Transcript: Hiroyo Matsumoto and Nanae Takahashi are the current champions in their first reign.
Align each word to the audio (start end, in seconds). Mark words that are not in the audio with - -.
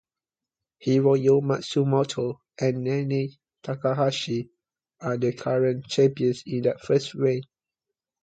Hiroyo 0.83 1.35
Matsumoto 1.41 2.39
and 2.59 2.83
Nanae 2.87 3.37
Takahashi 3.61 4.49
are 4.99 5.15
the 5.17 5.31
current 5.31 5.85
champions 5.85 6.41
in 6.47 6.63
their 6.63 6.79
first 6.79 7.13
reign. 7.13 7.43